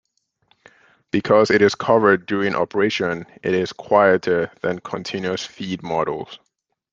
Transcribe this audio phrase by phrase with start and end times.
[1.11, 6.39] Because it is covered during operation, it is quieter than continuous feed models.